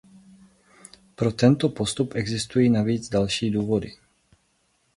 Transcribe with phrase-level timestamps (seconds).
[1.15, 3.91] Pro tento postup existují navíc další důvody.